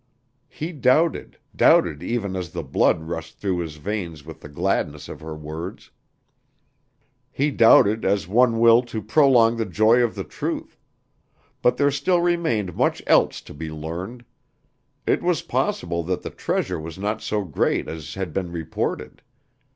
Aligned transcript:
He 0.49 0.71
doubted 0.71 1.37
doubted 1.55 2.01
even 2.01 2.35
as 2.35 2.49
the 2.49 2.63
blood 2.63 3.03
rushed 3.03 3.37
through 3.37 3.59
his 3.59 3.75
veins 3.75 4.25
with 4.25 4.41
the 4.41 4.49
gladness 4.49 5.07
of 5.07 5.19
her 5.21 5.35
words. 5.35 5.91
He 7.31 7.51
doubted 7.51 8.03
as 8.03 8.27
one 8.27 8.57
will 8.59 8.81
to 8.81 8.99
prolong 9.03 9.57
the 9.57 9.65
joy 9.67 9.97
of 10.01 10.15
the 10.15 10.23
truth. 10.23 10.75
But 11.61 11.77
there 11.77 11.91
still 11.91 12.19
remained 12.19 12.75
much 12.75 13.03
else 13.05 13.41
to 13.41 13.53
be 13.53 13.69
learned. 13.69 14.25
It 15.05 15.21
was 15.21 15.43
possible 15.43 16.01
that 16.05 16.23
the 16.23 16.31
treasure 16.31 16.79
was 16.79 16.97
not 16.97 17.21
so 17.21 17.43
great 17.43 17.87
as 17.87 18.15
had 18.15 18.33
been 18.33 18.51
reported. 18.51 19.21